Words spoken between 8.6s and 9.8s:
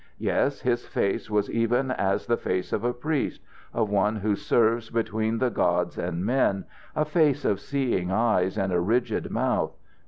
a rigid mouth.